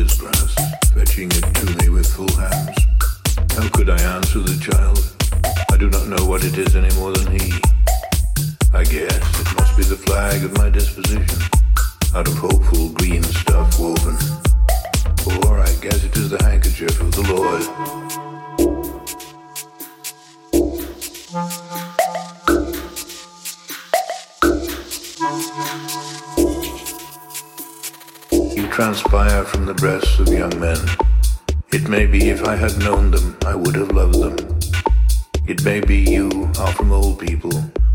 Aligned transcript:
his 0.00 0.18
glass, 0.18 0.54
fetching 0.94 1.28
it 1.30 1.54
to 1.54 1.66
me 1.78 1.90
with 1.90 2.06
full 2.06 2.32
hands. 2.32 2.78
How 3.52 3.68
could 3.68 3.90
I 3.90 4.00
answer 4.16 4.38
the 4.38 4.56
child? 4.58 4.98
I 5.70 5.76
do 5.76 5.90
not 5.90 6.08
know 6.08 6.24
what 6.24 6.42
it 6.42 6.56
is 6.56 6.74
any 6.74 6.92
more 6.94 7.12
than 7.12 7.38
he. 7.38 7.52
I 8.72 8.84
guess 8.84 9.22
it 9.40 9.48
must 9.56 9.76
be 9.76 9.82
the 9.82 10.00
flag 10.06 10.42
of 10.42 10.56
my 10.56 10.70
disposition, 10.70 11.42
out 12.14 12.26
of 12.26 12.34
hopeful 12.38 12.88
green 12.90 13.22
stuff 13.22 13.78
woven. 13.78 14.16
Or 15.44 15.60
I 15.60 15.72
guess 15.82 16.02
it 16.02 16.16
is 16.16 16.30
the 16.30 16.42
handkerchief 16.44 16.98
of 17.00 17.12
the 17.12 17.24
Lord. 17.34 18.39
transpire 28.80 29.44
from 29.44 29.66
the 29.66 29.74
breasts 29.74 30.18
of 30.20 30.28
young 30.28 30.58
men. 30.58 30.78
It 31.70 31.90
may 31.90 32.06
be 32.06 32.30
if 32.30 32.42
I 32.46 32.56
had 32.56 32.78
known 32.78 33.10
them, 33.10 33.36
I 33.44 33.54
would 33.54 33.74
have 33.74 33.92
loved 33.92 34.18
them. 34.18 34.58
It 35.46 35.62
may 35.66 35.80
be 35.80 35.98
you 35.98 36.50
are 36.58 36.72
from 36.72 36.90
old 36.90 37.18
people, 37.18 37.52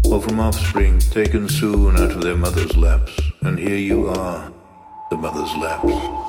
or 0.08 0.22
from 0.22 0.40
offspring 0.40 1.00
taken 1.00 1.50
soon 1.50 1.98
out 1.98 2.12
of 2.12 2.22
their 2.22 2.38
mother's 2.38 2.78
laps, 2.78 3.20
and 3.42 3.58
here 3.58 3.80
you 3.80 4.10
are, 4.10 4.54
the 5.10 5.18
mother's 5.18 5.56
laps. 5.58 6.25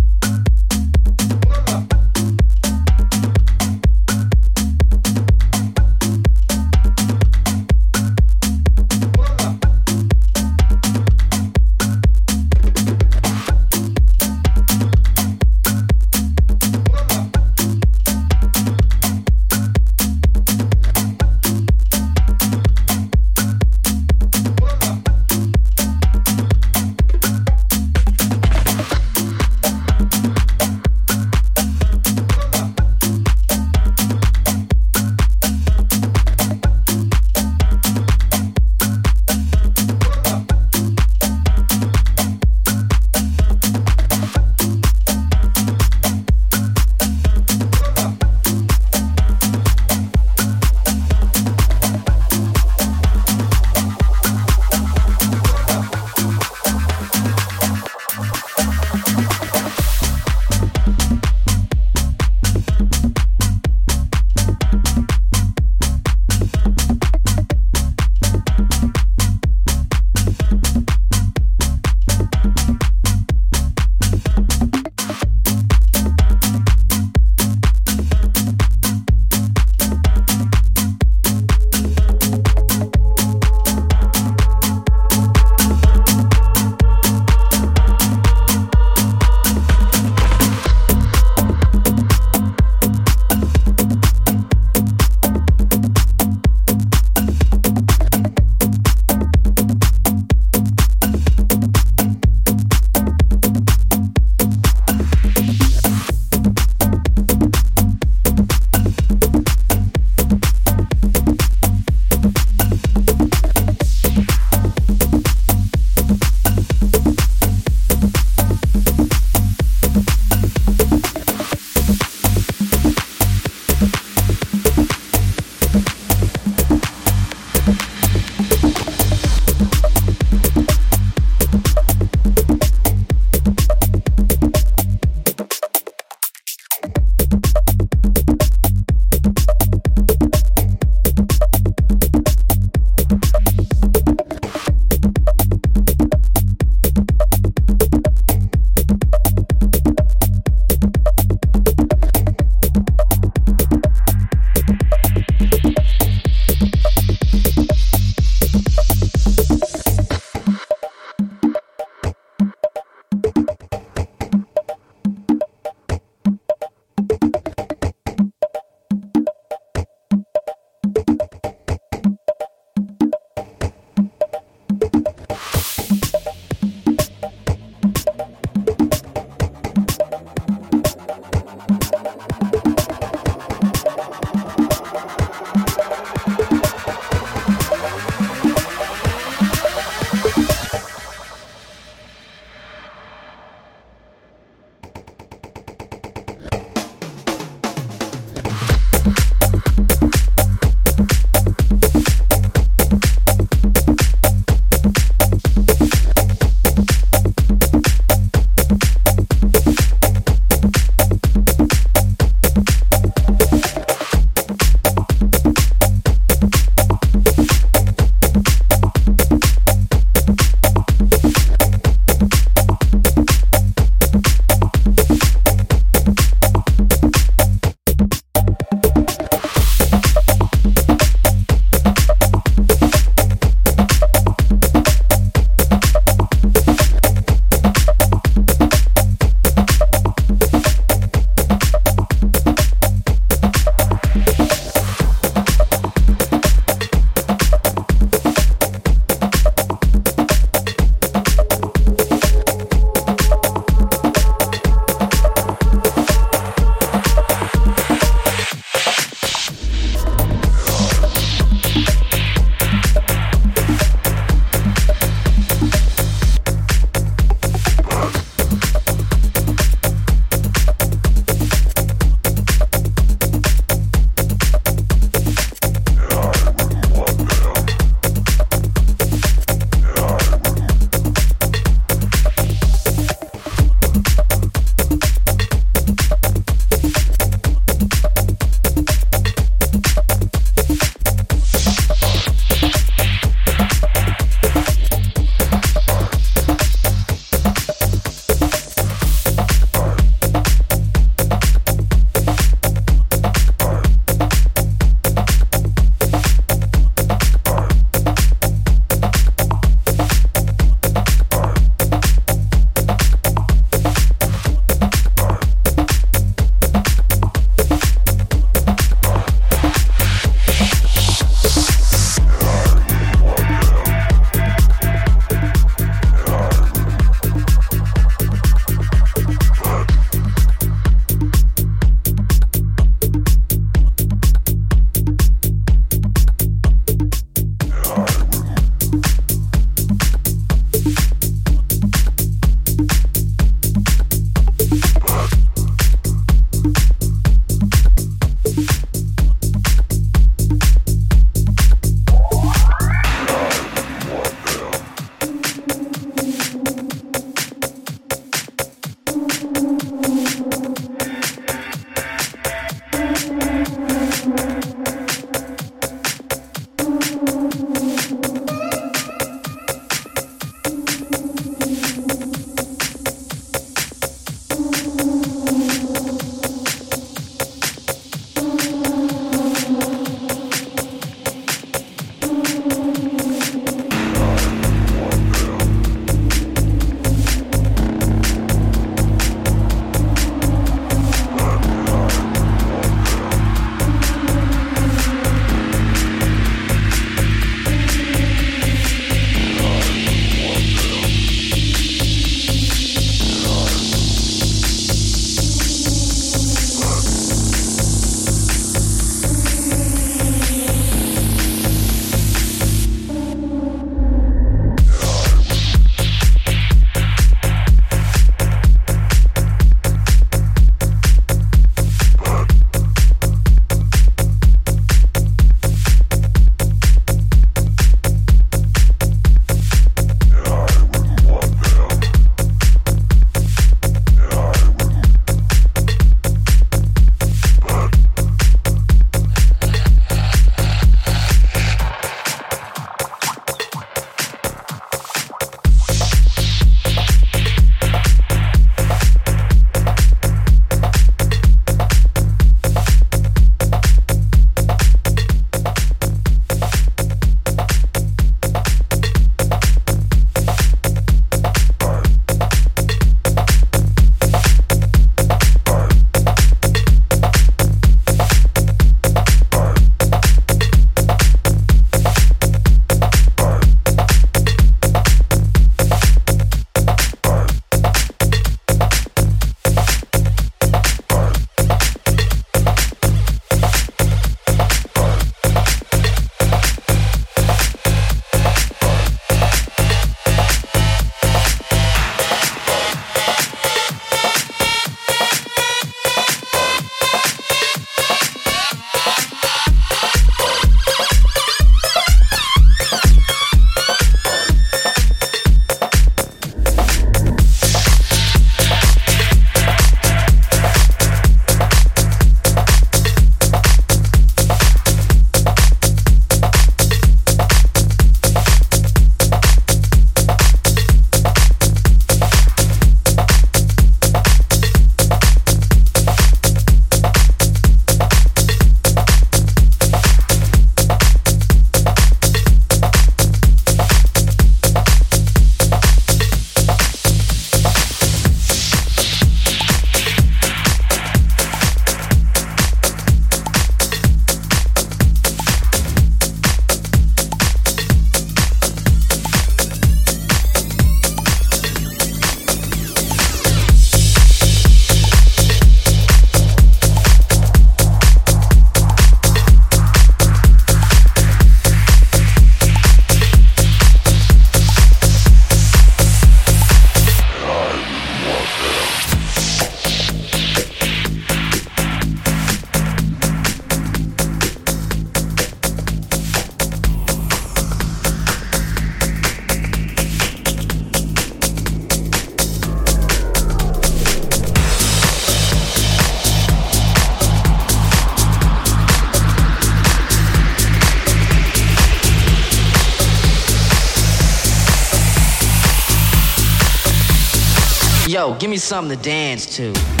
Give 598.41 598.49
me 598.49 598.57
something 598.57 598.97
to 598.97 599.03
dance 599.03 599.45
to. 599.55 600.00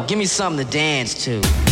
Give 0.00 0.18
me 0.18 0.24
something 0.24 0.64
to 0.64 0.72
dance 0.72 1.12
to. 1.24 1.71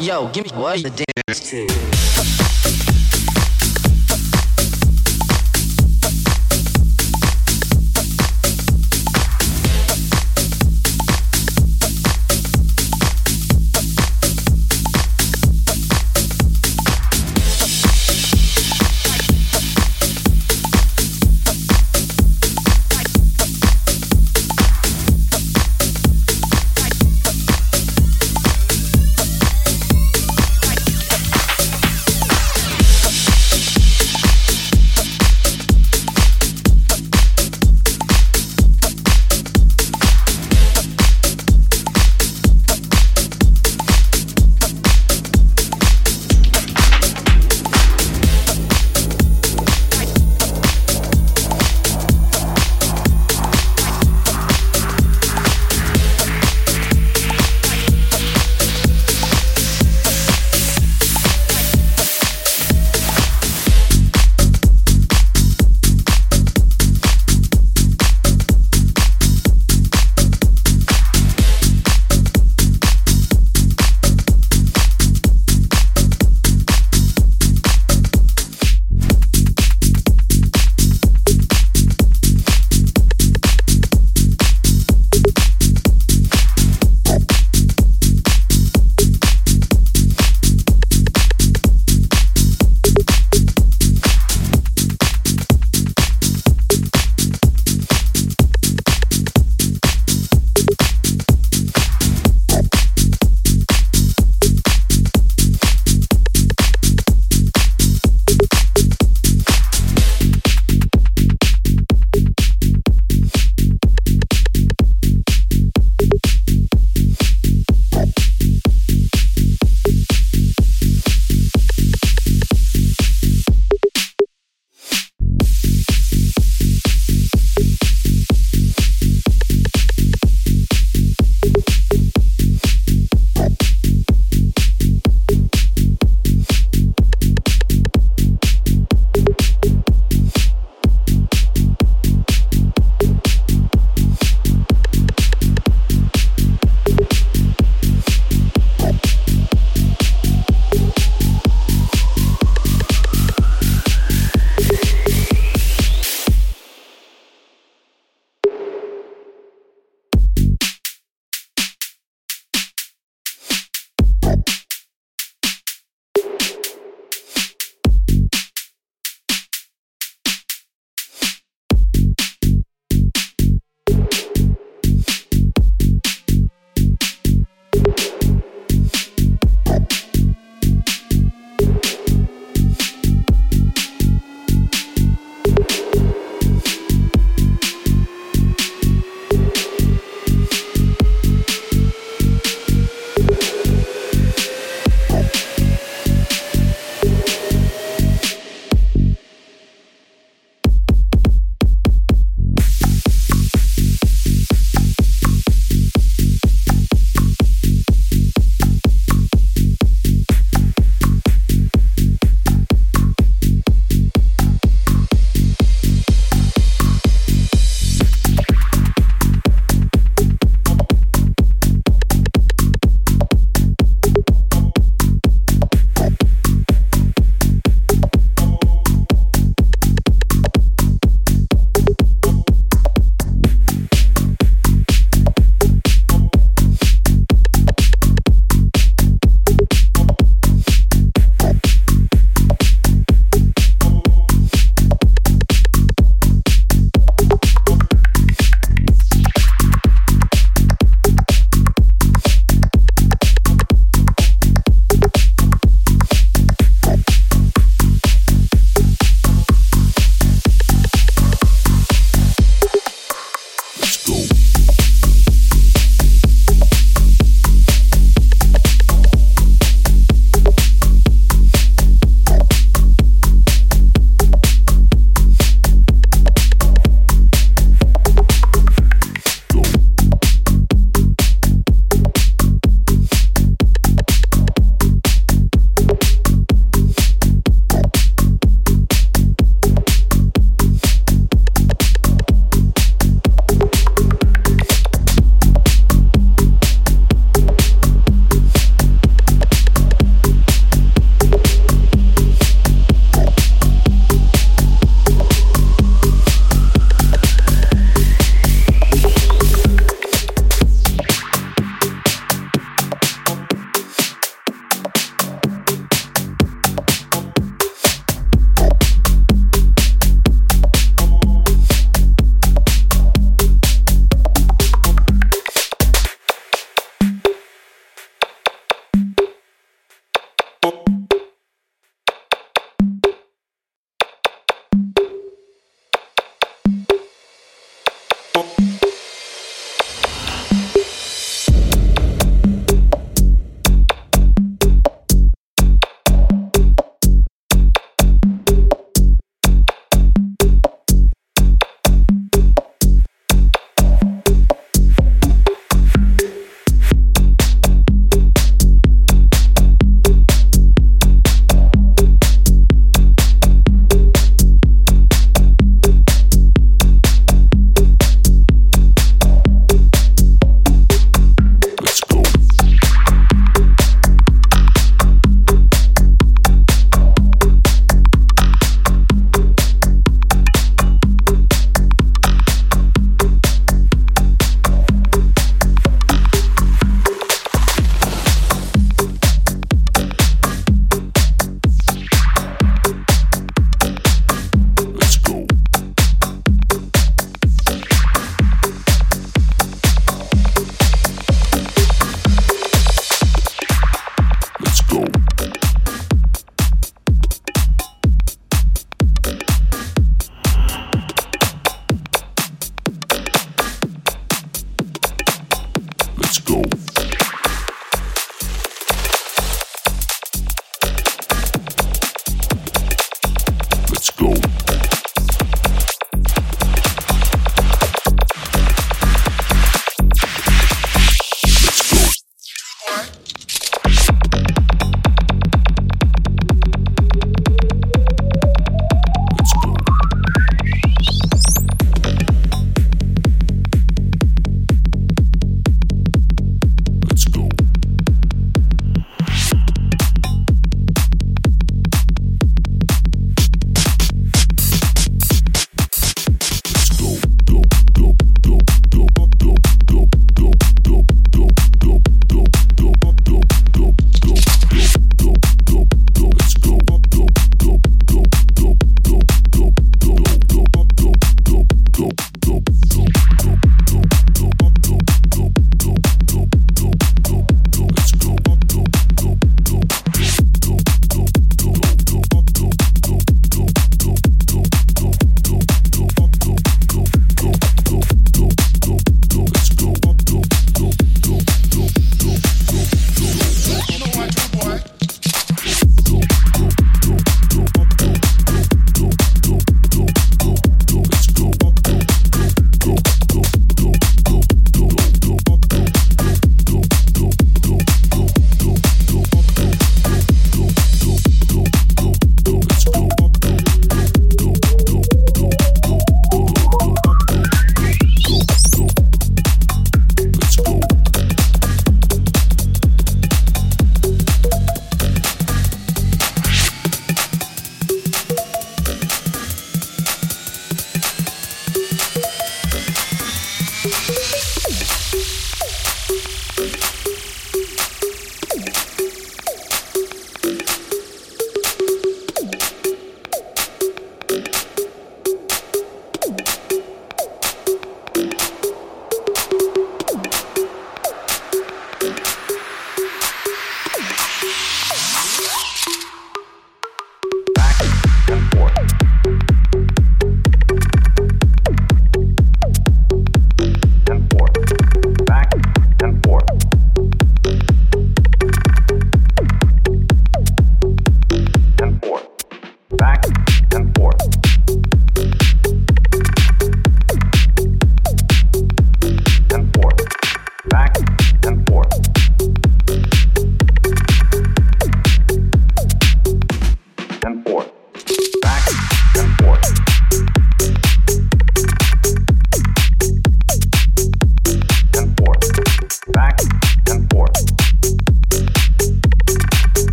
Yo, 0.00 0.28
give 0.32 0.44
me 0.44 0.50
what? 0.58 0.82
The 0.82 1.04
dance 1.26 1.50
to. 1.50 2.43